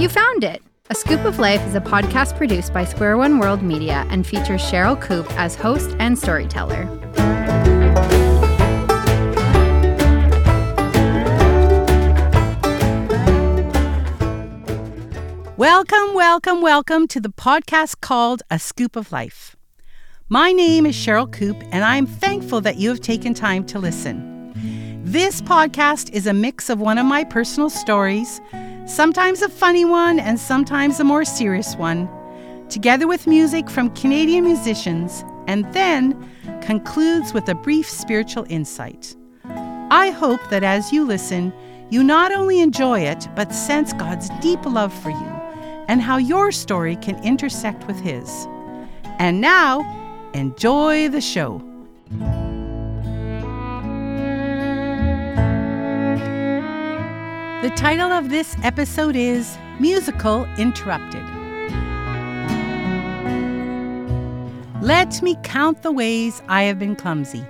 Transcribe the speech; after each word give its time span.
You 0.00 0.08
found 0.08 0.44
it! 0.44 0.62
A 0.88 0.94
Skoop 0.94 1.26
of 1.26 1.38
Life 1.38 1.60
is 1.66 1.74
a 1.74 1.80
podcast 1.80 2.34
produced 2.38 2.72
by 2.72 2.86
Square 2.86 3.18
One 3.18 3.38
World 3.38 3.60
Media 3.60 4.06
and 4.08 4.26
features 4.26 4.62
Sherryl 4.62 4.98
Koop 4.98 5.30
as 5.38 5.54
host 5.54 5.94
and 5.98 6.18
storyteller. 6.18 6.86
Welcome, 15.58 16.14
welcome, 16.14 16.62
welcome 16.62 17.06
to 17.08 17.20
the 17.20 17.28
podcast 17.28 18.00
called 18.00 18.42
A 18.50 18.54
Skoop 18.54 18.96
of 18.96 19.12
Life. 19.12 19.54
My 20.30 20.50
name 20.50 20.86
is 20.86 20.94
Sherryl 20.94 21.30
Koop, 21.30 21.62
and 21.72 21.84
I'm 21.84 22.06
thankful 22.06 22.62
that 22.62 22.76
you 22.76 22.88
have 22.88 23.02
taken 23.02 23.34
time 23.34 23.66
to 23.66 23.78
listen. 23.78 24.54
This 25.04 25.42
podcast 25.42 26.10
is 26.14 26.26
a 26.26 26.32
mix 26.32 26.70
of 26.70 26.80
one 26.80 26.96
of 26.96 27.04
my 27.04 27.22
personal 27.22 27.68
stories 27.68 28.40
sometimes 28.90 29.40
a 29.40 29.48
funny 29.48 29.84
one 29.84 30.18
and 30.18 30.38
sometimes 30.38 30.98
a 30.98 31.04
more 31.04 31.24
serious 31.24 31.76
one, 31.76 32.08
together 32.68 33.06
with 33.06 33.26
music 33.26 33.70
from 33.70 33.94
Canadian 33.94 34.44
musicians, 34.44 35.24
and 35.46 35.72
then 35.72 36.28
concludes 36.60 37.32
with 37.32 37.48
a 37.48 37.54
brief 37.54 37.88
spiritual 37.88 38.44
insight. 38.48 39.16
I 39.44 40.10
hope 40.10 40.40
that 40.50 40.62
as 40.62 40.92
you 40.92 41.04
listen, 41.04 41.52
you 41.90 42.02
not 42.02 42.32
only 42.32 42.60
enjoy 42.60 43.00
it, 43.00 43.28
but 43.34 43.54
sense 43.54 43.92
God's 43.92 44.28
deep 44.40 44.64
love 44.66 44.92
for 44.92 45.10
you 45.10 45.40
and 45.88 46.00
how 46.02 46.16
your 46.18 46.52
story 46.52 46.96
can 46.96 47.22
intersect 47.24 47.86
with 47.86 47.98
His. 47.98 48.46
And 49.18 49.40
now, 49.40 49.80
enjoy 50.34 51.08
the 51.08 51.20
show. 51.20 51.60
The 57.62 57.68
title 57.68 58.10
of 58.10 58.30
this 58.30 58.56
episode 58.62 59.14
is 59.14 59.58
Musical 59.78 60.46
Interrupted. 60.56 61.22
Let 64.80 65.20
me 65.20 65.36
count 65.42 65.82
the 65.82 65.92
ways 65.92 66.40
I 66.48 66.62
have 66.62 66.78
been 66.78 66.96
clumsy. 66.96 67.44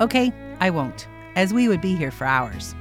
Okay, 0.00 0.32
I 0.58 0.70
won't, 0.70 1.06
as 1.36 1.54
we 1.54 1.68
would 1.68 1.80
be 1.80 1.94
here 1.94 2.10
for 2.10 2.24
hours. 2.24 2.74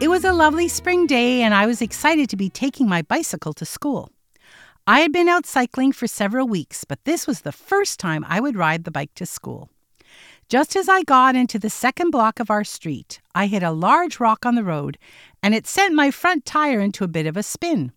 It 0.00 0.08
was 0.08 0.24
a 0.24 0.32
lovely 0.32 0.66
spring 0.66 1.06
day, 1.06 1.42
and 1.42 1.52
I 1.52 1.66
was 1.66 1.82
excited 1.82 2.30
to 2.30 2.36
be 2.36 2.48
taking 2.48 2.88
my 2.88 3.02
bicycle 3.02 3.52
to 3.52 3.66
school. 3.66 4.08
I 4.86 5.00
had 5.00 5.12
been 5.12 5.28
out 5.28 5.44
cycling 5.44 5.92
for 5.92 6.06
several 6.06 6.48
weeks, 6.48 6.84
but 6.84 7.04
this 7.04 7.26
was 7.26 7.42
the 7.42 7.52
first 7.52 8.00
time 8.00 8.24
I 8.30 8.40
would 8.40 8.56
ride 8.56 8.84
the 8.84 8.90
bike 8.90 9.14
to 9.16 9.26
school. 9.26 9.68
Just 10.48 10.76
as 10.76 10.88
I 10.88 11.02
got 11.02 11.34
into 11.34 11.58
the 11.58 11.70
second 11.70 12.10
block 12.10 12.38
of 12.38 12.50
our 12.50 12.64
street, 12.64 13.20
I 13.34 13.46
hit 13.46 13.62
a 13.62 13.70
large 13.70 14.20
rock 14.20 14.44
on 14.44 14.54
the 14.54 14.64
road, 14.64 14.98
and 15.42 15.54
it 15.54 15.66
sent 15.66 15.94
my 15.94 16.10
front 16.10 16.44
tire 16.44 16.80
into 16.80 17.04
a 17.04 17.08
bit 17.08 17.26
of 17.26 17.36
a 17.36 17.42
spin. 17.42 17.92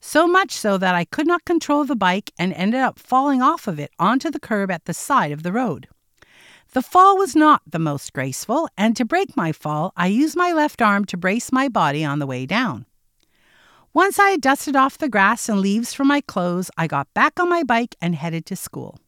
So 0.00 0.28
much 0.28 0.52
so 0.52 0.78
that 0.78 0.94
I 0.94 1.04
could 1.04 1.26
not 1.26 1.44
control 1.44 1.84
the 1.84 1.96
bike 1.96 2.30
and 2.38 2.52
ended 2.52 2.80
up 2.80 2.98
falling 2.98 3.42
off 3.42 3.66
of 3.66 3.80
it 3.80 3.90
onto 3.98 4.30
the 4.30 4.38
curb 4.38 4.70
at 4.70 4.84
the 4.84 4.94
side 4.94 5.32
of 5.32 5.42
the 5.42 5.52
road. 5.52 5.88
The 6.72 6.82
fall 6.82 7.16
was 7.16 7.34
not 7.34 7.62
the 7.66 7.78
most 7.78 8.12
graceful, 8.12 8.68
and 8.76 8.96
to 8.96 9.04
break 9.04 9.36
my 9.36 9.50
fall, 9.50 9.92
I 9.96 10.08
used 10.08 10.36
my 10.36 10.52
left 10.52 10.82
arm 10.82 11.04
to 11.06 11.16
brace 11.16 11.50
my 11.50 11.68
body 11.68 12.04
on 12.04 12.18
the 12.18 12.26
way 12.26 12.46
down. 12.46 12.86
Once 13.94 14.18
I 14.18 14.30
had 14.30 14.42
dusted 14.42 14.76
off 14.76 14.98
the 14.98 15.08
grass 15.08 15.48
and 15.48 15.58
leaves 15.58 15.94
from 15.94 16.08
my 16.08 16.20
clothes, 16.20 16.70
I 16.76 16.86
got 16.86 17.12
back 17.14 17.40
on 17.40 17.48
my 17.48 17.62
bike 17.62 17.96
and 18.00 18.14
headed 18.14 18.44
to 18.46 18.56
school. 18.56 18.98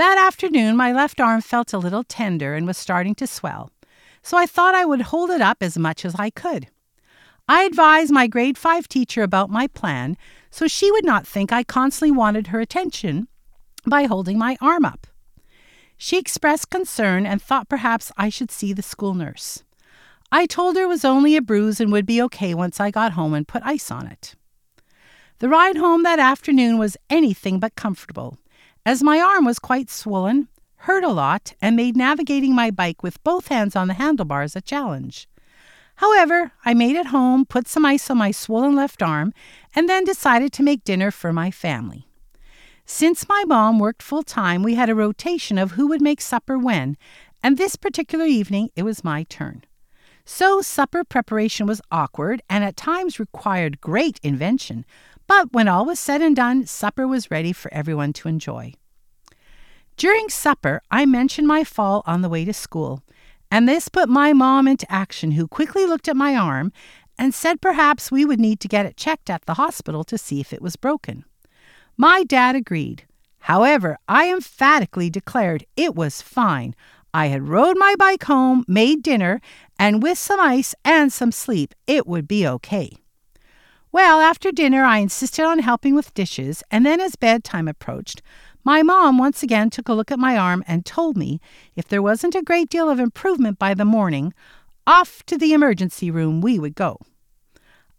That 0.00 0.16
afternoon, 0.16 0.78
my 0.78 0.94
left 0.94 1.20
arm 1.20 1.42
felt 1.42 1.74
a 1.74 1.78
little 1.78 2.04
tender 2.04 2.54
and 2.54 2.66
was 2.66 2.78
starting 2.78 3.14
to 3.16 3.26
swell, 3.26 3.70
so 4.22 4.38
I 4.38 4.46
thought 4.46 4.74
I 4.74 4.86
would 4.86 5.02
hold 5.02 5.28
it 5.28 5.42
up 5.42 5.58
as 5.60 5.76
much 5.76 6.06
as 6.06 6.14
I 6.14 6.30
could. 6.30 6.68
I 7.46 7.64
advised 7.64 8.10
my 8.10 8.26
grade 8.26 8.56
5 8.56 8.88
teacher 8.88 9.22
about 9.22 9.50
my 9.50 9.66
plan 9.66 10.16
so 10.50 10.66
she 10.66 10.90
would 10.90 11.04
not 11.04 11.26
think 11.26 11.52
I 11.52 11.64
constantly 11.64 12.12
wanted 12.12 12.46
her 12.46 12.60
attention 12.60 13.28
by 13.84 14.04
holding 14.04 14.38
my 14.38 14.56
arm 14.62 14.86
up. 14.86 15.06
She 15.98 16.16
expressed 16.16 16.70
concern 16.70 17.26
and 17.26 17.42
thought 17.42 17.68
perhaps 17.68 18.10
I 18.16 18.30
should 18.30 18.50
see 18.50 18.72
the 18.72 18.80
school 18.80 19.12
nurse. 19.12 19.64
I 20.32 20.46
told 20.46 20.76
her 20.76 20.84
it 20.84 20.88
was 20.88 21.04
only 21.04 21.36
a 21.36 21.42
bruise 21.42 21.78
and 21.78 21.92
would 21.92 22.06
be 22.06 22.22
okay 22.22 22.54
once 22.54 22.80
I 22.80 22.90
got 22.90 23.12
home 23.12 23.34
and 23.34 23.46
put 23.46 23.60
ice 23.66 23.90
on 23.90 24.06
it. 24.06 24.34
The 25.40 25.50
ride 25.50 25.76
home 25.76 26.04
that 26.04 26.18
afternoon 26.18 26.78
was 26.78 26.96
anything 27.10 27.60
but 27.60 27.74
comfortable 27.74 28.38
as 28.84 29.02
my 29.02 29.20
arm 29.20 29.44
was 29.44 29.58
quite 29.58 29.90
swollen, 29.90 30.48
hurt 30.76 31.04
a 31.04 31.08
lot, 31.08 31.54
and 31.60 31.76
made 31.76 31.96
navigating 31.96 32.54
my 32.54 32.70
bike 32.70 33.02
with 33.02 33.22
both 33.22 33.48
hands 33.48 33.76
on 33.76 33.88
the 33.88 33.94
handlebars 33.94 34.56
a 34.56 34.60
challenge. 34.60 35.28
However, 35.96 36.52
I 36.64 36.72
made 36.72 36.96
it 36.96 37.06
home, 37.06 37.44
put 37.44 37.68
some 37.68 37.84
ice 37.84 38.08
on 38.08 38.16
my 38.16 38.30
swollen 38.30 38.74
left 38.74 39.02
arm, 39.02 39.34
and 39.74 39.88
then 39.88 40.04
decided 40.04 40.52
to 40.54 40.62
make 40.62 40.84
dinner 40.84 41.10
for 41.10 41.32
my 41.32 41.50
family. 41.50 42.06
Since 42.86 43.28
my 43.28 43.44
mom 43.46 43.78
worked 43.78 44.02
full 44.02 44.22
time, 44.22 44.62
we 44.62 44.74
had 44.74 44.88
a 44.88 44.94
rotation 44.94 45.58
of 45.58 45.72
who 45.72 45.86
would 45.88 46.00
make 46.00 46.20
supper 46.20 46.58
when, 46.58 46.96
and 47.42 47.58
this 47.58 47.76
particular 47.76 48.24
evening 48.24 48.70
it 48.74 48.82
was 48.82 49.04
my 49.04 49.24
turn. 49.24 49.64
So 50.32 50.62
supper 50.62 51.02
preparation 51.02 51.66
was 51.66 51.82
awkward 51.90 52.40
and 52.48 52.62
at 52.62 52.76
times 52.76 53.18
required 53.18 53.80
great 53.80 54.20
invention, 54.22 54.86
but 55.26 55.52
when 55.52 55.66
all 55.66 55.84
was 55.84 55.98
said 55.98 56.22
and 56.22 56.36
done, 56.36 56.66
supper 56.66 57.06
was 57.06 57.32
ready 57.32 57.52
for 57.52 57.74
everyone 57.74 58.12
to 58.12 58.28
enjoy. 58.28 58.74
During 59.96 60.28
supper, 60.28 60.82
I 60.88 61.04
mentioned 61.04 61.48
my 61.48 61.64
fall 61.64 62.04
on 62.06 62.22
the 62.22 62.28
way 62.28 62.44
to 62.44 62.52
school, 62.54 63.02
and 63.50 63.68
this 63.68 63.88
put 63.88 64.08
my 64.08 64.32
mom 64.32 64.68
into 64.68 64.90
action, 64.90 65.32
who 65.32 65.48
quickly 65.48 65.84
looked 65.84 66.06
at 66.06 66.16
my 66.16 66.36
arm 66.36 66.72
and 67.18 67.34
said 67.34 67.60
perhaps 67.60 68.12
we 68.12 68.24
would 68.24 68.40
need 68.40 68.60
to 68.60 68.68
get 68.68 68.86
it 68.86 68.96
checked 68.96 69.30
at 69.30 69.46
the 69.46 69.54
hospital 69.54 70.04
to 70.04 70.16
see 70.16 70.40
if 70.40 70.52
it 70.52 70.62
was 70.62 70.76
broken. 70.76 71.24
My 71.96 72.22
dad 72.22 72.54
agreed. 72.54 73.04
However, 73.40 73.98
I 74.06 74.30
emphatically 74.30 75.10
declared 75.10 75.66
it 75.76 75.96
was 75.96 76.22
fine. 76.22 76.76
I 77.12 77.26
had 77.26 77.48
rode 77.48 77.76
my 77.76 77.94
bike 77.98 78.24
home, 78.24 78.64
made 78.68 79.02
dinner, 79.02 79.40
and 79.78 80.02
with 80.02 80.18
some 80.18 80.38
ice 80.40 80.74
and 80.84 81.12
some 81.12 81.32
sleep, 81.32 81.74
it 81.86 82.06
would 82.06 82.28
be 82.28 82.46
okay. 82.46 82.96
Well, 83.92 84.20
after 84.20 84.52
dinner, 84.52 84.84
I 84.84 84.98
insisted 84.98 85.44
on 85.44 85.58
helping 85.58 85.96
with 85.96 86.14
dishes, 86.14 86.62
and 86.70 86.86
then 86.86 87.00
as 87.00 87.16
bedtime 87.16 87.66
approached, 87.66 88.22
my 88.62 88.82
mom 88.82 89.18
once 89.18 89.42
again 89.42 89.70
took 89.70 89.88
a 89.88 89.94
look 89.94 90.12
at 90.12 90.18
my 90.18 90.36
arm 90.36 90.62
and 90.68 90.86
told 90.86 91.16
me 91.16 91.40
if 91.74 91.88
there 91.88 92.02
wasn't 92.02 92.36
a 92.36 92.42
great 92.42 92.68
deal 92.68 92.88
of 92.88 93.00
improvement 93.00 93.58
by 93.58 93.74
the 93.74 93.84
morning, 93.84 94.32
off 94.86 95.24
to 95.26 95.36
the 95.36 95.52
emergency 95.52 96.10
room 96.10 96.40
we 96.40 96.58
would 96.58 96.74
go. 96.74 96.98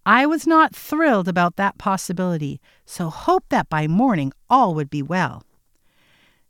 I 0.05 0.25
was 0.25 0.47
not 0.47 0.75
thrilled 0.75 1.27
about 1.27 1.57
that 1.57 1.77
possibility, 1.77 2.61
so 2.85 3.09
hoped 3.09 3.50
that 3.50 3.69
by 3.69 3.88
morning 3.88 4.31
all 4.50 4.73
would 4.75 4.89
be 4.89 5.01
well. 5.01 5.44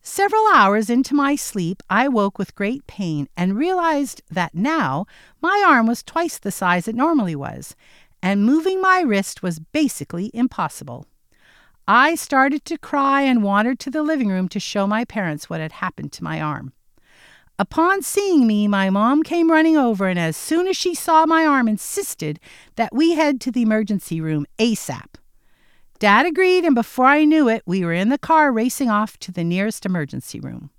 Several 0.04 0.48
hours 0.52 0.90
into 0.90 1.14
my 1.14 1.36
sleep, 1.36 1.84
I 1.88 2.08
woke 2.08 2.40
with 2.40 2.56
great 2.56 2.88
pain 2.88 3.30
and 3.38 3.56
realized 3.56 4.24
that 4.32 4.56
now 4.56 5.06
my 5.42 5.64
arm 5.68 5.86
was 5.86 6.02
twice 6.02 6.40
the 6.40 6.52
size 6.52 6.88
it 6.88 6.96
normally 6.96 7.36
was, 7.36 7.76
and 8.22 8.44
moving 8.44 8.82
my 8.82 9.02
wrist 9.02 9.44
was 9.44 9.60
basically 9.60 10.32
impossible. 10.34 11.06
I 11.88 12.16
started 12.16 12.66
to 12.66 12.80
cry 12.80 13.22
and 13.22 13.44
wandered 13.44 13.78
to 13.82 13.92
the 13.92 14.02
living 14.02 14.30
room 14.30 14.50
to 14.50 14.60
show 14.60 14.88
my 14.88 15.06
parents 15.06 15.52
what 15.52 15.60
had 15.60 15.74
happened 15.74 16.12
to 16.14 16.24
my 16.24 16.42
arm. 16.42 16.74
Upon 17.60 18.02
seeing 18.02 18.48
me, 18.48 18.68
my 18.68 18.90
mom 18.90 19.22
came 19.22 19.52
running 19.52 19.78
over, 19.78 20.08
and 20.08 20.18
as 20.18 20.36
soon 20.36 20.68
as 20.68 20.76
she 20.76 20.96
saw 20.96 21.28
my 21.28 21.46
arm, 21.46 21.68
insisted 21.68 22.40
that 22.76 22.96
we 22.96 23.12
head 23.12 23.40
to 23.42 23.52
the 23.52 23.62
emergency 23.62 24.20
room 24.20 24.48
ASAP. 24.58 25.21
Dad 26.02 26.26
agreed, 26.26 26.66
and 26.66 26.74
before 26.74 27.06
I 27.06 27.26
knew 27.26 27.48
it, 27.48 27.62
we 27.68 27.86
were 27.86 27.94
in 27.94 28.10
the 28.10 28.18
car 28.18 28.52
racing 28.52 28.90
off 28.90 29.20
to 29.20 29.32
the 29.32 29.44
nearest 29.44 29.86
emergency 29.86 30.40
room. 30.40 30.72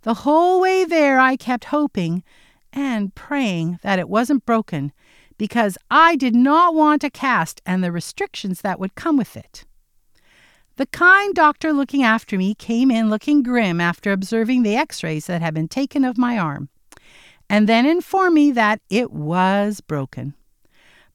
The 0.00 0.14
whole 0.24 0.62
way 0.62 0.86
there, 0.86 1.20
I 1.20 1.36
kept 1.36 1.66
hoping 1.66 2.24
and 2.72 3.14
praying 3.14 3.78
that 3.82 3.98
it 3.98 4.08
wasn't 4.08 4.46
broken 4.46 4.94
because 5.36 5.76
I 5.90 6.16
did 6.16 6.34
not 6.34 6.74
want 6.74 7.04
a 7.04 7.10
cast 7.10 7.60
and 7.66 7.84
the 7.84 7.92
restrictions 7.92 8.62
that 8.62 8.80
would 8.80 8.94
come 8.94 9.18
with 9.18 9.36
it. 9.36 9.66
The 10.76 10.86
kind 10.86 11.34
doctor 11.34 11.74
looking 11.74 12.02
after 12.02 12.38
me 12.38 12.54
came 12.54 12.90
in 12.90 13.10
looking 13.10 13.42
grim 13.42 13.78
after 13.78 14.10
observing 14.10 14.62
the 14.62 14.74
x 14.74 15.02
rays 15.02 15.26
that 15.26 15.42
had 15.42 15.52
been 15.52 15.68
taken 15.68 16.02
of 16.02 16.16
my 16.16 16.38
arm, 16.38 16.70
and 17.50 17.68
then 17.68 17.84
informed 17.84 18.32
me 18.32 18.52
that 18.52 18.80
it 18.88 19.12
was 19.12 19.82
broken. 19.82 20.32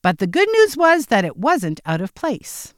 But 0.04 0.20
the 0.20 0.28
good 0.28 0.50
news 0.52 0.78
was 0.78 1.08
that 1.08 1.26
it 1.26 1.38
wasn't 1.38 1.82
out 1.88 2.02
of 2.02 2.14
place. 2.14 2.76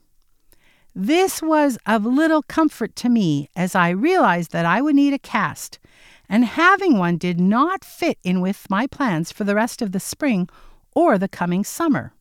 This 0.96 1.42
was 1.42 1.80
of 1.88 2.06
little 2.06 2.44
comfort 2.44 2.96
to 2.98 3.10
me 3.10 3.50
as 3.56 3.74
I 3.74 3.90
realized 3.90 4.52
that 4.52 4.66
I 4.66 4.80
would 4.80 4.96
need 4.96 5.14
a 5.14 5.20
cast, 5.20 5.80
and 6.30 6.46
having 6.46 7.00
one 7.00 7.18
did 7.18 7.40
not 7.40 7.84
fit 7.84 8.20
in 8.24 8.42
with 8.42 8.70
my 8.70 8.86
plans 8.86 9.32
for 9.32 9.44
the 9.44 9.56
rest 9.56 9.82
of 9.82 9.92
the 9.92 10.00
spring 10.00 10.48
or 10.96 11.18
the 11.18 11.28
coming 11.28 11.64
summer. 11.64 12.14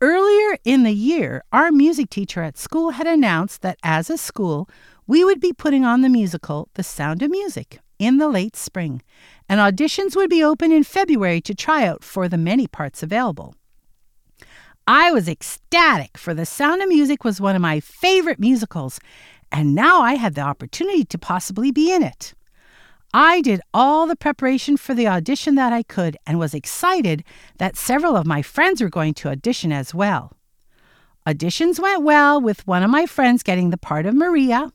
Earlier 0.00 0.58
in 0.64 0.82
the 0.82 0.92
year, 0.92 1.44
our 1.52 1.70
music 1.70 2.10
teacher 2.10 2.42
at 2.42 2.58
school 2.58 2.90
had 2.90 3.06
announced 3.06 3.62
that 3.62 3.78
as 3.84 4.10
a 4.10 4.18
school, 4.18 4.68
we 5.06 5.22
would 5.22 5.40
be 5.40 5.52
putting 5.52 5.84
on 5.84 6.00
the 6.00 6.08
musical 6.08 6.68
The 6.74 6.82
Sound 6.82 7.22
of 7.22 7.30
Music 7.30 7.78
in 8.00 8.18
the 8.18 8.28
late 8.28 8.56
spring, 8.56 9.00
and 9.48 9.60
auditions 9.60 10.16
would 10.16 10.28
be 10.28 10.42
open 10.42 10.72
in 10.72 10.82
February 10.82 11.40
to 11.42 11.54
try 11.54 11.86
out 11.86 12.02
for 12.02 12.28
the 12.28 12.36
many 12.36 12.66
parts 12.66 13.02
available. 13.02 13.54
I 14.86 15.12
was 15.12 15.28
ecstatic, 15.28 16.18
for 16.18 16.34
The 16.34 16.44
Sound 16.44 16.82
of 16.82 16.88
Music 16.88 17.24
was 17.24 17.40
one 17.40 17.56
of 17.56 17.62
my 17.62 17.80
favorite 17.80 18.38
musicals, 18.38 19.00
and 19.50 19.74
now 19.74 20.02
I 20.02 20.14
had 20.14 20.34
the 20.34 20.42
opportunity 20.42 21.04
to 21.06 21.16
possibly 21.16 21.70
be 21.70 21.90
in 21.90 22.02
it. 22.02 22.34
I 23.14 23.40
did 23.40 23.62
all 23.72 24.06
the 24.06 24.14
preparation 24.14 24.76
for 24.76 24.92
the 24.92 25.08
audition 25.08 25.54
that 25.54 25.72
I 25.72 25.84
could 25.84 26.18
and 26.26 26.38
was 26.38 26.52
excited 26.52 27.24
that 27.56 27.76
several 27.76 28.14
of 28.14 28.26
my 28.26 28.42
friends 28.42 28.82
were 28.82 28.90
going 28.90 29.14
to 29.14 29.30
audition 29.30 29.72
as 29.72 29.94
well. 29.94 30.32
Auditions 31.26 31.80
went 31.80 32.02
well, 32.02 32.38
with 32.38 32.66
one 32.66 32.82
of 32.82 32.90
my 32.90 33.06
friends 33.06 33.42
getting 33.42 33.70
the 33.70 33.78
part 33.78 34.04
of 34.04 34.14
Maria. 34.14 34.70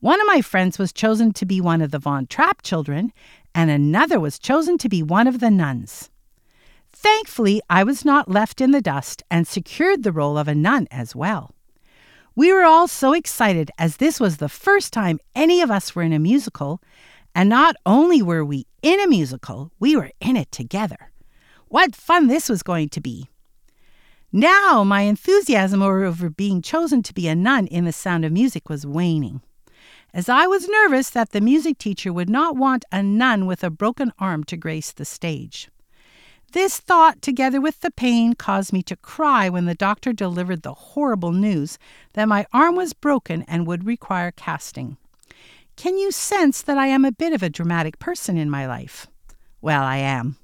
One 0.00 0.20
of 0.20 0.26
my 0.26 0.42
friends 0.42 0.78
was 0.78 0.92
chosen 0.92 1.32
to 1.32 1.46
be 1.46 1.62
one 1.62 1.80
of 1.80 1.92
the 1.92 1.98
Von 1.98 2.26
Trapp 2.26 2.60
children, 2.60 3.10
and 3.54 3.70
another 3.70 4.20
was 4.20 4.38
chosen 4.38 4.76
to 4.76 4.88
be 4.90 5.02
one 5.02 5.26
of 5.26 5.40
the 5.40 5.50
nuns. 5.50 6.10
Thankfully, 6.92 7.60
I 7.70 7.84
was 7.84 8.04
not 8.04 8.30
left 8.30 8.60
in 8.60 8.72
the 8.72 8.80
dust 8.80 9.22
and 9.30 9.46
secured 9.46 10.02
the 10.02 10.12
role 10.12 10.36
of 10.36 10.48
a 10.48 10.54
nun 10.54 10.88
as 10.90 11.14
well. 11.14 11.54
We 12.34 12.52
were 12.52 12.64
all 12.64 12.88
so 12.88 13.12
excited 13.12 13.70
as 13.78 13.96
this 13.96 14.20
was 14.20 14.36
the 14.36 14.48
first 14.48 14.92
time 14.92 15.18
any 15.34 15.60
of 15.60 15.70
us 15.70 15.94
were 15.94 16.02
in 16.02 16.12
a 16.12 16.18
musical, 16.18 16.80
and 17.34 17.48
not 17.48 17.76
only 17.84 18.22
were 18.22 18.44
we 18.44 18.66
in 18.82 19.00
a 19.00 19.06
musical, 19.06 19.72
we 19.78 19.96
were 19.96 20.10
in 20.20 20.36
it 20.36 20.50
together. 20.52 21.10
What 21.68 21.94
fun 21.94 22.26
this 22.26 22.48
was 22.48 22.62
going 22.62 22.88
to 22.90 23.00
be! 23.00 23.28
Now, 24.32 24.84
my 24.84 25.02
enthusiasm 25.02 25.82
over 25.82 26.30
being 26.30 26.62
chosen 26.62 27.02
to 27.02 27.14
be 27.14 27.26
a 27.26 27.34
nun 27.34 27.66
in 27.66 27.84
The 27.84 27.92
Sound 27.92 28.24
of 28.24 28.32
Music 28.32 28.68
was 28.68 28.86
waning, 28.86 29.42
as 30.14 30.28
I 30.28 30.46
was 30.46 30.68
nervous 30.68 31.10
that 31.10 31.30
the 31.30 31.40
music 31.40 31.78
teacher 31.78 32.12
would 32.12 32.30
not 32.30 32.56
want 32.56 32.84
a 32.92 33.02
nun 33.02 33.46
with 33.46 33.64
a 33.64 33.70
broken 33.70 34.12
arm 34.18 34.44
to 34.44 34.56
grace 34.56 34.92
the 34.92 35.04
stage. 35.04 35.68
This 36.52 36.80
thought, 36.80 37.22
together 37.22 37.60
with 37.60 37.80
the 37.80 37.92
pain, 37.92 38.34
caused 38.34 38.72
me 38.72 38.82
to 38.84 38.96
cry 38.96 39.48
when 39.48 39.66
the 39.66 39.74
doctor 39.74 40.12
delivered 40.12 40.62
the 40.62 40.74
horrible 40.74 41.30
news 41.30 41.78
that 42.14 42.28
my 42.28 42.44
arm 42.52 42.74
was 42.74 42.92
broken 42.92 43.44
and 43.46 43.68
would 43.68 43.86
require 43.86 44.32
casting. 44.32 44.96
Can 45.76 45.96
you 45.96 46.10
sense 46.10 46.60
that 46.62 46.76
I 46.76 46.88
am 46.88 47.04
a 47.04 47.12
bit 47.12 47.32
of 47.32 47.44
a 47.44 47.48
dramatic 47.48 48.00
person 48.00 48.36
in 48.36 48.50
my 48.50 48.66
life? 48.66 49.06
Well, 49.60 49.84
I 49.84 49.98
am. 49.98 50.38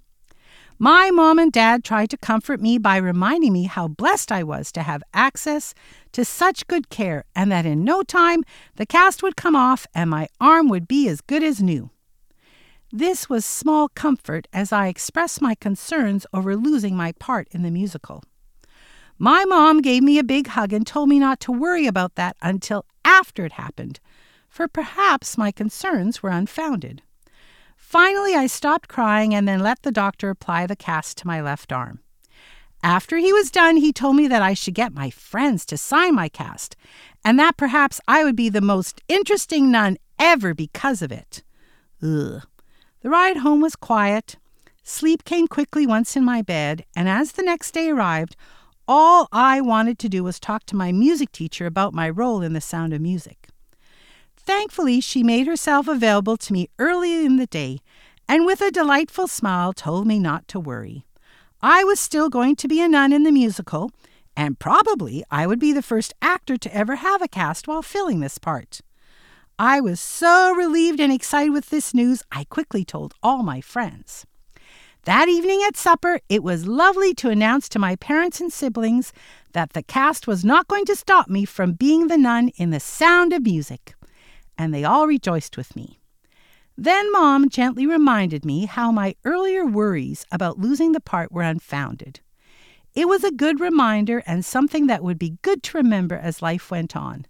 My 0.78 1.10
mom 1.10 1.40
and 1.40 1.50
dad 1.50 1.82
tried 1.82 2.10
to 2.10 2.18
comfort 2.18 2.60
me 2.60 2.78
by 2.78 2.98
reminding 2.98 3.52
me 3.52 3.64
how 3.64 3.88
blessed 3.88 4.30
I 4.30 4.44
was 4.44 4.70
to 4.72 4.82
have 4.82 5.02
access 5.12 5.74
to 6.12 6.24
such 6.24 6.68
good 6.68 6.88
care 6.88 7.24
and 7.34 7.50
that 7.50 7.66
in 7.66 7.82
no 7.82 8.02
time 8.02 8.44
the 8.76 8.86
cast 8.86 9.22
would 9.22 9.36
come 9.36 9.56
off 9.56 9.86
and 9.94 10.10
my 10.10 10.28
arm 10.40 10.68
would 10.68 10.86
be 10.86 11.08
as 11.08 11.20
good 11.20 11.42
as 11.42 11.62
new. 11.62 11.90
This 12.92 13.28
was 13.28 13.44
small 13.44 13.88
comfort 13.88 14.46
as 14.52 14.72
I 14.72 14.86
expressed 14.86 15.42
my 15.42 15.56
concerns 15.56 16.24
over 16.32 16.54
losing 16.54 16.96
my 16.96 17.12
part 17.12 17.48
in 17.50 17.62
the 17.62 17.70
musical. 17.70 18.22
My 19.18 19.44
mom 19.44 19.80
gave 19.80 20.02
me 20.02 20.18
a 20.18 20.24
big 20.24 20.48
hug 20.48 20.72
and 20.72 20.86
told 20.86 21.08
me 21.08 21.18
not 21.18 21.40
to 21.40 21.52
worry 21.52 21.86
about 21.86 22.14
that 22.14 22.36
until 22.42 22.84
after 23.04 23.44
it 23.44 23.52
happened, 23.52 23.98
for 24.48 24.68
perhaps 24.68 25.36
my 25.36 25.50
concerns 25.50 26.22
were 26.22 26.30
unfounded. 26.30 27.02
Finally, 27.76 28.34
I 28.34 28.46
stopped 28.46 28.88
crying 28.88 29.34
and 29.34 29.48
then 29.48 29.60
let 29.60 29.82
the 29.82 29.92
doctor 29.92 30.30
apply 30.30 30.66
the 30.66 30.76
cast 30.76 31.18
to 31.18 31.26
my 31.26 31.40
left 31.40 31.72
arm. 31.72 32.00
After 32.82 33.16
he 33.16 33.32
was 33.32 33.50
done, 33.50 33.78
he 33.78 33.92
told 33.92 34.16
me 34.16 34.28
that 34.28 34.42
I 34.42 34.54
should 34.54 34.74
get 34.74 34.92
my 34.92 35.10
friends 35.10 35.66
to 35.66 35.76
sign 35.76 36.14
my 36.14 36.28
cast, 36.28 36.76
and 37.24 37.38
that 37.38 37.56
perhaps 37.56 38.00
I 38.06 38.22
would 38.22 38.36
be 38.36 38.48
the 38.48 38.60
most 38.60 39.02
interesting 39.08 39.72
nun 39.72 39.96
ever 40.20 40.54
because 40.54 41.02
of 41.02 41.10
it. 41.10 41.42
Ugh. 42.00 42.42
The 43.06 43.10
ride 43.10 43.36
home 43.36 43.60
was 43.60 43.76
quiet. 43.76 44.34
Sleep 44.82 45.24
came 45.24 45.46
quickly 45.46 45.86
once 45.86 46.16
in 46.16 46.24
my 46.24 46.42
bed, 46.42 46.84
and 46.96 47.08
as 47.08 47.30
the 47.30 47.44
next 47.44 47.70
day 47.70 47.88
arrived, 47.88 48.34
all 48.88 49.28
I 49.30 49.60
wanted 49.60 50.00
to 50.00 50.08
do 50.08 50.24
was 50.24 50.40
talk 50.40 50.66
to 50.66 50.74
my 50.74 50.90
music 50.90 51.30
teacher 51.30 51.66
about 51.66 51.94
my 51.94 52.10
role 52.10 52.42
in 52.42 52.52
the 52.52 52.60
sound 52.60 52.92
of 52.92 53.00
music. 53.00 53.46
Thankfully, 54.36 55.00
she 55.00 55.22
made 55.22 55.46
herself 55.46 55.86
available 55.86 56.36
to 56.36 56.52
me 56.52 56.68
early 56.80 57.24
in 57.24 57.36
the 57.36 57.46
day 57.46 57.78
and 58.28 58.44
with 58.44 58.60
a 58.60 58.72
delightful 58.72 59.28
smile 59.28 59.72
told 59.72 60.04
me 60.08 60.18
not 60.18 60.48
to 60.48 60.58
worry. 60.58 61.04
I 61.62 61.84
was 61.84 62.00
still 62.00 62.28
going 62.28 62.56
to 62.56 62.66
be 62.66 62.82
a 62.82 62.88
nun 62.88 63.12
in 63.12 63.22
the 63.22 63.30
musical, 63.30 63.92
and 64.36 64.58
probably 64.58 65.22
I 65.30 65.46
would 65.46 65.60
be 65.60 65.72
the 65.72 65.80
first 65.80 66.12
actor 66.20 66.56
to 66.56 66.76
ever 66.76 66.96
have 66.96 67.22
a 67.22 67.28
cast 67.28 67.68
while 67.68 67.82
filling 67.82 68.18
this 68.18 68.38
part. 68.38 68.80
I 69.58 69.80
was 69.80 70.00
so 70.00 70.54
relieved 70.54 71.00
and 71.00 71.12
excited 71.12 71.50
with 71.50 71.70
this 71.70 71.94
news, 71.94 72.22
I 72.30 72.44
quickly 72.44 72.84
told 72.84 73.14
all 73.22 73.42
my 73.42 73.60
friends. 73.60 74.26
That 75.04 75.28
evening 75.28 75.62
at 75.66 75.76
supper, 75.76 76.20
it 76.28 76.42
was 76.42 76.66
lovely 76.66 77.14
to 77.14 77.30
announce 77.30 77.68
to 77.70 77.78
my 77.78 77.96
parents 77.96 78.40
and 78.40 78.52
siblings 78.52 79.12
that 79.52 79.72
the 79.72 79.82
cast 79.82 80.26
was 80.26 80.44
not 80.44 80.68
going 80.68 80.84
to 80.86 80.96
stop 80.96 81.28
me 81.28 81.44
from 81.44 81.72
being 81.72 82.08
the 82.08 82.18
nun 82.18 82.48
in 82.56 82.70
the 82.70 82.80
sound 82.80 83.32
of 83.32 83.44
music 83.44 83.94
and 84.58 84.72
they 84.72 84.84
all 84.84 85.06
rejoiced 85.06 85.56
with 85.56 85.76
me. 85.76 86.00
Then 86.76 87.10
Mom 87.12 87.48
gently 87.48 87.86
reminded 87.86 88.44
me 88.44 88.66
how 88.66 88.90
my 88.90 89.14
earlier 89.24 89.64
worries 89.64 90.26
about 90.30 90.58
losing 90.58 90.92
the 90.92 91.00
part 91.00 91.32
were 91.32 91.42
unfounded. 91.42 92.20
It 92.94 93.08
was 93.08 93.24
a 93.24 93.30
good 93.30 93.60
reminder 93.60 94.22
and 94.26 94.44
something 94.44 94.86
that 94.86 95.02
would 95.02 95.18
be 95.18 95.38
good 95.42 95.62
to 95.64 95.78
remember 95.78 96.16
as 96.16 96.42
life 96.42 96.70
went 96.70 96.96
on, 96.96 97.26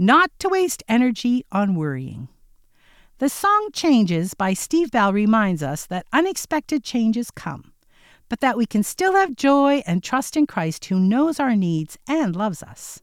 not 0.00 0.30
to 0.38 0.48
waste 0.48 0.82
energy 0.88 1.44
on 1.52 1.74
worrying. 1.74 2.26
The 3.18 3.28
song 3.28 3.68
Changes 3.74 4.32
by 4.32 4.54
Steve 4.54 4.90
Bell 4.90 5.12
reminds 5.12 5.62
us 5.62 5.84
that 5.86 6.06
unexpected 6.10 6.82
changes 6.82 7.30
come, 7.30 7.72
but 8.30 8.40
that 8.40 8.56
we 8.56 8.64
can 8.64 8.82
still 8.82 9.12
have 9.12 9.36
joy 9.36 9.82
and 9.86 10.02
trust 10.02 10.38
in 10.38 10.46
Christ 10.46 10.86
who 10.86 10.98
knows 10.98 11.38
our 11.38 11.54
needs 11.54 11.98
and 12.08 12.34
loves 12.34 12.62
us. 12.62 13.02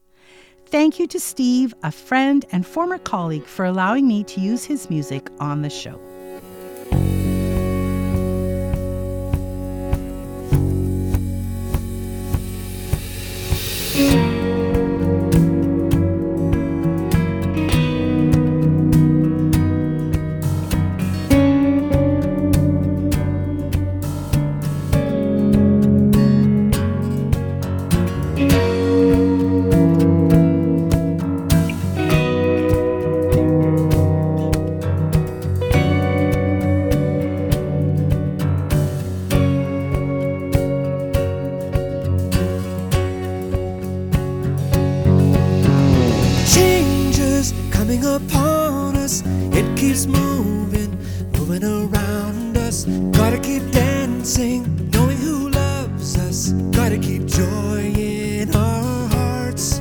Thank 0.65 0.97
you 0.97 1.05
to 1.09 1.19
Steve, 1.19 1.71
a 1.83 1.91
friend 1.91 2.43
and 2.51 2.65
former 2.65 2.97
colleague, 2.97 3.45
for 3.45 3.63
allowing 3.63 4.07
me 4.07 4.23
to 4.23 4.41
use 4.41 4.65
his 4.65 4.89
music 4.89 5.29
on 5.39 5.61
the 5.61 5.69
show. 5.69 6.01
coming 47.87 48.05
upon 48.05 48.97
us. 48.97 49.23
It 49.55 49.77
keeps 49.77 50.07
moving, 50.07 50.91
moving 51.31 51.63
around 51.63 52.57
us. 52.57 52.83
Gotta 53.15 53.39
keep 53.39 53.63
dancing, 53.71 54.89
knowing 54.91 55.15
who 55.17 55.49
loves 55.49 56.17
us. 56.17 56.51
Gotta 56.75 56.97
keep 56.97 57.25
joy 57.25 57.93
in 57.95 58.53
our 58.53 59.07
hearts. 59.07 59.79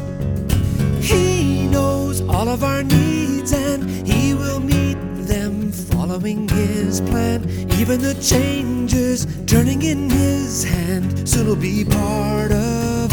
He 1.00 1.66
knows 1.66 2.20
all 2.20 2.48
of 2.48 2.62
our 2.62 2.84
needs 2.84 3.52
and 3.52 3.90
He 4.06 4.34
will 4.34 4.60
meet 4.60 4.98
them 5.26 5.72
following 5.72 6.48
His 6.48 7.00
plan. 7.00 7.42
Even 7.72 8.00
the 8.00 8.14
changes 8.22 9.26
turning 9.46 9.82
in 9.82 10.08
His 10.10 10.62
hand 10.62 11.28
soon 11.28 11.48
will 11.48 11.56
be 11.56 11.84
part 11.84 12.52
of. 12.52 13.05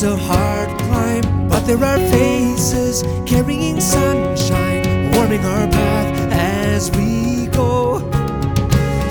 It's 0.00 0.04
a 0.04 0.16
hard 0.16 0.68
climb, 0.78 1.48
but 1.48 1.66
there 1.66 1.82
are 1.82 1.98
faces 1.98 3.02
carrying 3.26 3.80
sunshine, 3.80 5.10
warming 5.10 5.44
our 5.44 5.66
path 5.66 6.30
as 6.30 6.88
we 6.92 7.48
go. 7.48 7.98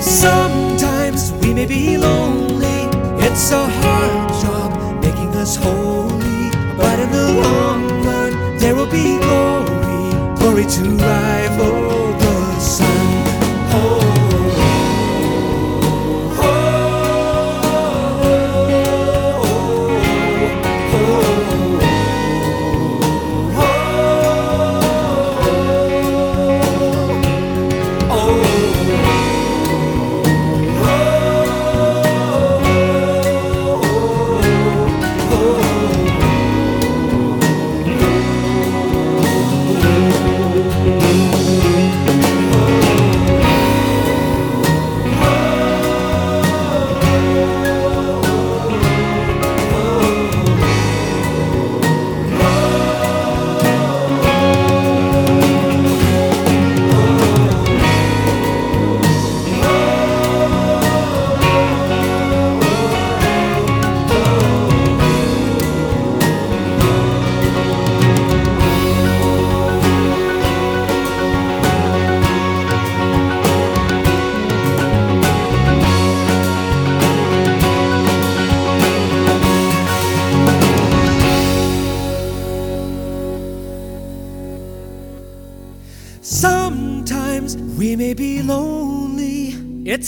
Sometimes 0.00 1.32
we 1.42 1.52
may 1.52 1.66
be 1.66 1.98
lonely, 1.98 2.88
it's 3.20 3.50
a 3.50 3.66
hard 3.66 4.32
job 4.40 5.02
making 5.02 5.28
us 5.36 5.56
holy, 5.56 6.48
but 6.78 6.98
in 6.98 7.10
the 7.12 7.32
long 7.42 7.82
run, 8.06 8.56
there 8.56 8.74
will 8.74 8.90
be 8.90 9.18
glory, 9.18 10.36
glory 10.38 10.64
to 10.64 10.82
rival 11.04 11.37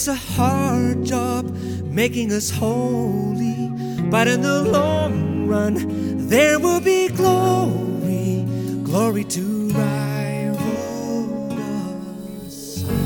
It's 0.00 0.08
a 0.08 0.14
hard 0.14 1.04
job 1.04 1.44
making 1.84 2.32
us 2.32 2.48
holy. 2.48 3.68
But 4.08 4.28
in 4.28 4.40
the 4.40 4.62
long 4.62 5.46
run, 5.46 5.76
there 6.26 6.58
will 6.58 6.80
be 6.80 7.08
glory, 7.08 8.46
glory 8.82 9.24
to 9.24 9.68
rival 9.68 11.26
the 11.50 12.50
sun. 12.50 12.96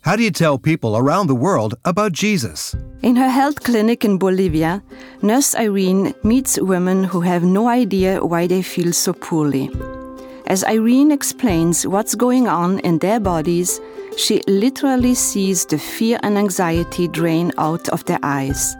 How 0.00 0.16
do 0.16 0.24
you 0.24 0.32
tell 0.32 0.58
people 0.58 0.96
around 0.96 1.28
the 1.28 1.36
world 1.36 1.76
about 1.84 2.10
Jesus? 2.10 2.74
In 3.02 3.14
her 3.14 3.30
health 3.30 3.62
clinic 3.62 4.04
in 4.04 4.18
Bolivia, 4.18 4.82
Nurse 5.22 5.54
Irene 5.54 6.12
meets 6.24 6.58
women 6.60 7.04
who 7.04 7.20
have 7.20 7.44
no 7.44 7.68
idea 7.68 8.24
why 8.24 8.48
they 8.48 8.62
feel 8.62 8.92
so 8.92 9.12
poorly. 9.12 9.70
As 10.48 10.64
Irene 10.64 11.12
explains 11.12 11.86
what's 11.86 12.14
going 12.14 12.48
on 12.48 12.78
in 12.78 13.00
their 13.00 13.20
bodies, 13.20 13.82
she 14.16 14.40
literally 14.48 15.14
sees 15.14 15.66
the 15.66 15.76
fear 15.78 16.18
and 16.22 16.38
anxiety 16.38 17.06
drain 17.06 17.52
out 17.58 17.86
of 17.90 18.02
their 18.06 18.18
eyes. 18.22 18.74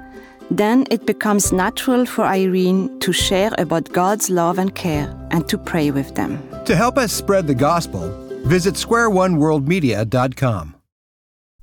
Then 0.51 0.87
it 0.91 1.05
becomes 1.05 1.53
natural 1.53 2.07
for 2.07 2.25
Irene 2.25 2.99
to 3.01 3.13
share 3.13 3.53
about 3.59 3.93
God's 3.93 4.31
love 4.31 4.59
and 4.59 4.75
care 4.75 5.15
and 5.31 5.47
to 5.51 5.59
pray 5.59 5.91
with 5.91 6.15
them. 6.15 6.43
To 6.65 6.75
help 6.75 6.97
us 6.97 7.13
spread 7.13 7.47
the 7.47 7.55
gospel, 7.55 8.09
visit 8.47 8.77
squareoneworldmedia.com. 8.77 10.75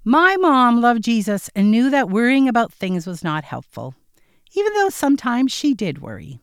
My 0.03 0.37
mom 0.37 0.81
loved 0.81 1.03
Jesus 1.03 1.49
and 1.55 1.71
knew 1.71 1.89
that 1.89 2.11
worrying 2.11 2.47
about 2.47 2.71
things 2.71 3.07
was 3.07 3.23
not 3.23 3.43
helpful, 3.43 3.95
even 4.53 4.71
though 4.73 4.89
sometimes 4.89 5.51
she 5.51 5.73
did 5.73 6.03
worry. 6.03 6.41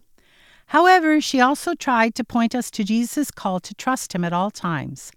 However, 0.72 1.20
she 1.20 1.38
also 1.38 1.74
tried 1.74 2.14
to 2.14 2.24
point 2.24 2.54
us 2.54 2.70
to 2.70 2.82
Jesus' 2.82 3.30
call 3.30 3.60
to 3.60 3.74
trust 3.74 4.14
him 4.14 4.24
at 4.24 4.32
all 4.32 4.50
times 4.50 5.12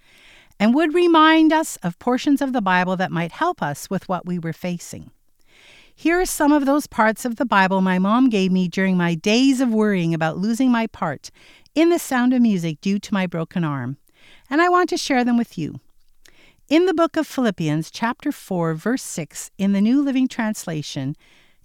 and 0.60 0.76
would 0.76 0.94
remind 0.94 1.54
us 1.54 1.78
of 1.78 1.98
portions 1.98 2.42
of 2.42 2.52
the 2.52 2.62
Bible 2.62 2.98
that 2.98 3.10
might 3.10 3.32
help 3.32 3.62
us 3.62 3.90
with 3.90 4.10
what 4.10 4.26
we 4.26 4.38
were 4.38 4.52
facing. 4.52 5.12
Here 5.96 6.20
are 6.20 6.26
some 6.26 6.52
of 6.52 6.66
those 6.66 6.88
parts 6.88 7.24
of 7.24 7.38
the 7.38 7.46
Bible 7.46 7.80
my 7.80 8.00
mom 8.00 8.28
gave 8.30 8.52
me 8.52 8.68
during 8.68 8.98
my 8.98 9.16
days 9.16 9.62
of 9.62 9.74
worrying 9.74 10.14
about 10.14 10.38
losing 10.38 10.74
my 10.74 10.88
part 10.88 11.32
in 11.74 11.90
the 11.90 12.00
sound 12.00 12.34
of 12.34 12.42
music 12.42 12.82
due 12.82 13.00
to 13.00 13.14
my 13.14 13.26
broken 13.26 13.64
arm, 13.64 13.96
and 14.50 14.62
I 14.62 14.68
want 14.68 14.90
to 14.90 14.98
share 14.98 15.24
them 15.24 15.38
with 15.38 15.58
you. 15.58 15.80
In 16.68 16.86
the 16.86 16.94
book 16.94 17.16
of 17.16 17.28
Philippians, 17.28 17.92
chapter 17.92 18.34
4, 18.34 18.74
verse 18.74 19.04
6, 19.04 19.52
in 19.58 19.72
the 19.72 19.80
New 19.80 20.04
Living 20.04 20.28
Translation, 20.28 21.16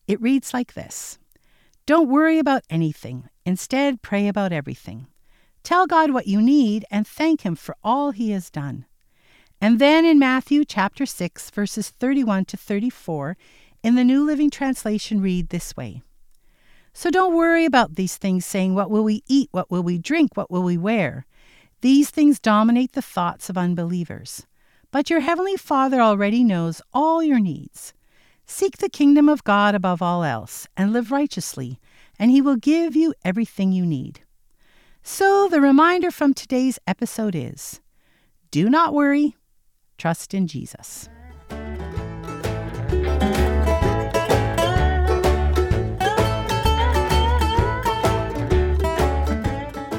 it 0.06 0.22
reads 0.22 0.54
like 0.54 0.74
this 0.74 1.18
Don't 1.86 2.08
worry 2.08 2.38
about 2.38 2.62
anything. 2.70 3.28
Instead, 3.44 4.02
pray 4.02 4.28
about 4.28 4.52
everything. 4.52 5.06
Tell 5.62 5.86
God 5.86 6.10
what 6.10 6.26
you 6.26 6.40
need 6.40 6.84
and 6.90 7.06
thank 7.06 7.42
Him 7.42 7.54
for 7.54 7.76
all 7.82 8.10
He 8.10 8.30
has 8.30 8.50
done. 8.50 8.86
And 9.60 9.78
then 9.78 10.04
in 10.04 10.18
Matthew 10.18 10.64
chapter 10.64 11.04
6, 11.04 11.50
verses 11.50 11.90
31 11.90 12.46
to 12.46 12.56
34, 12.56 13.36
in 13.82 13.94
the 13.94 14.04
New 14.04 14.24
Living 14.24 14.50
Translation, 14.50 15.20
read 15.20 15.48
this 15.48 15.76
way 15.76 16.02
So 16.92 17.10
don't 17.10 17.34
worry 17.34 17.64
about 17.64 17.96
these 17.96 18.16
things, 18.16 18.46
saying, 18.46 18.74
What 18.74 18.90
will 18.90 19.04
we 19.04 19.22
eat? 19.26 19.48
What 19.52 19.70
will 19.70 19.82
we 19.82 19.98
drink? 19.98 20.36
What 20.36 20.50
will 20.50 20.62
we 20.62 20.78
wear? 20.78 21.26
These 21.82 22.10
things 22.10 22.40
dominate 22.40 22.92
the 22.92 23.02
thoughts 23.02 23.48
of 23.48 23.56
unbelievers. 23.56 24.46
But 24.90 25.08
your 25.08 25.20
Heavenly 25.20 25.56
Father 25.56 26.00
already 26.00 26.42
knows 26.42 26.82
all 26.92 27.22
your 27.22 27.38
needs. 27.38 27.94
Seek 28.44 28.78
the 28.78 28.88
kingdom 28.88 29.28
of 29.28 29.44
God 29.44 29.74
above 29.74 30.02
all 30.02 30.24
else 30.24 30.66
and 30.76 30.92
live 30.92 31.12
righteously, 31.12 31.78
and 32.20 32.30
He 32.30 32.42
will 32.42 32.56
give 32.56 32.94
you 32.94 33.14
everything 33.24 33.72
you 33.72 33.84
need. 33.84 34.20
So, 35.02 35.48
the 35.48 35.60
reminder 35.60 36.10
from 36.10 36.34
today's 36.34 36.78
episode 36.86 37.34
is 37.34 37.80
do 38.50 38.68
not 38.68 38.92
worry, 38.92 39.36
trust 39.96 40.34
in 40.34 40.46
Jesus. 40.46 41.08